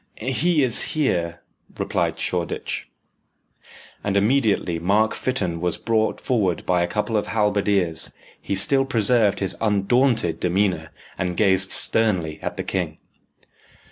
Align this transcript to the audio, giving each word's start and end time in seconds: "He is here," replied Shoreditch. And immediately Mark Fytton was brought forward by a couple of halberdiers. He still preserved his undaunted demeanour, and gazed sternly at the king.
"He 0.17 0.63
is 0.63 0.81
here," 0.97 1.41
replied 1.77 2.17
Shoreditch. 2.19 2.89
And 4.03 4.17
immediately 4.17 4.79
Mark 4.79 5.13
Fytton 5.13 5.61
was 5.61 5.77
brought 5.77 6.19
forward 6.19 6.65
by 6.65 6.81
a 6.81 6.87
couple 6.87 7.15
of 7.15 7.27
halberdiers. 7.27 8.11
He 8.41 8.55
still 8.55 8.83
preserved 8.83 9.41
his 9.41 9.55
undaunted 9.61 10.39
demeanour, 10.39 10.89
and 11.19 11.37
gazed 11.37 11.69
sternly 11.69 12.39
at 12.41 12.57
the 12.57 12.63
king. 12.63 12.97